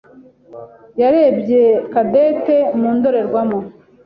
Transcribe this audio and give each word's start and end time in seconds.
yarebye 1.01 1.63
Cadette 1.91 2.57
mu 2.79 2.89
ndorerwamo. 2.95 3.59